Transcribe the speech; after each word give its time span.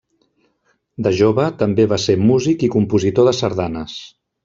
De 1.07 1.11
jove 1.19 1.45
també 1.61 1.87
va 1.93 2.01
ser 2.07 2.17
músic 2.25 2.67
i 2.69 2.73
compositor 2.79 3.33
de 3.33 3.39
sardanes. 3.45 3.99